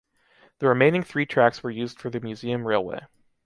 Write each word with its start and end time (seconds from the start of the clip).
The 0.57 0.67
remaining 0.67 1.03
three 1.03 1.27
tracks 1.27 1.61
were 1.61 1.69
used 1.69 1.99
for 2.01 2.09
the 2.09 2.19
museum 2.19 2.65
railway. 2.65 3.01